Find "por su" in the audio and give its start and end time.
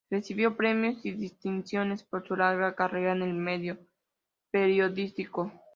2.03-2.35